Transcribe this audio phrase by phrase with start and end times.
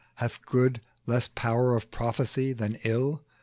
[0.15, 3.21] Hath Good less power of prophecy than Ill?